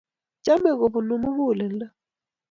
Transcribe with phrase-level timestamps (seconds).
[0.43, 1.87] chamee kobunuu mukuleldo